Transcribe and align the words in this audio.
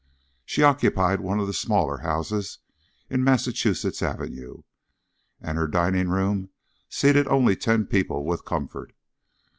She 0.45 0.63
occupied 0.63 1.21
one 1.21 1.39
of 1.39 1.45
the 1.45 1.53
smaller 1.53 1.97
houses 1.99 2.57
in 3.07 3.23
Massachusetts 3.23 4.01
Avenue, 4.01 4.63
and 5.39 5.59
her 5.59 5.67
dining 5.67 6.09
room 6.09 6.49
seated 6.89 7.27
only 7.27 7.55
ten 7.55 7.85
people 7.85 8.25
with 8.25 8.43
comfort. 8.43 8.93